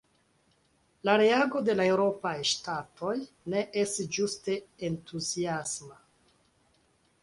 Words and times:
La 1.09 1.13
reago 1.21 1.61
de 1.67 1.75
la 1.75 1.85
eŭropaj 1.91 2.33
ŝtatoj 2.53 3.13
ne 3.55 3.63
estis 3.85 4.13
ĝuste 4.19 4.61
entuziasma. 4.93 6.05